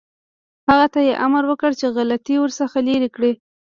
هغه 0.69 0.87
ته 0.93 0.99
یې 1.07 1.13
امر 1.25 1.43
وکړ 1.47 1.71
چې 1.79 1.87
غلطۍ 1.95 2.35
ورڅخه 2.39 2.79
لرې 2.87 3.09
کړي. 3.15 3.31